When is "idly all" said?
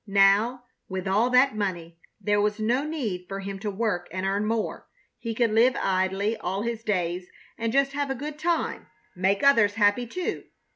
5.79-6.63